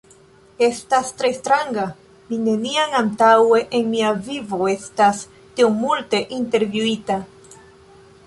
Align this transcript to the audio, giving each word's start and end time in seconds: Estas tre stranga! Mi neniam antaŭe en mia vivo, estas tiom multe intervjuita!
Estas 0.67 1.09
tre 1.17 1.29
stranga! 1.39 1.83
Mi 2.29 2.39
neniam 2.45 2.95
antaŭe 3.01 3.61
en 3.79 3.85
mia 3.91 4.13
vivo, 4.29 4.61
estas 4.73 5.21
tiom 5.59 5.75
multe 5.83 6.25
intervjuita! 6.39 7.19